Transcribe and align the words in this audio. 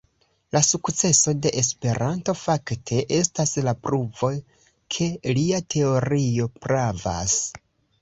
La 0.55 0.59
sukceso 0.67 1.33
de 1.41 1.51
Esperanto 1.61 2.35
fakte 2.39 3.03
estas 3.19 3.55
la 3.69 3.77
pruvo, 3.85 4.33
ke 4.97 5.13
lia 5.39 5.65
teorio 5.77 6.53
pravas. 6.67 7.43